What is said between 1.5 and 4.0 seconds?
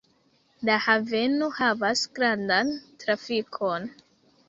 havas grandan trafikon.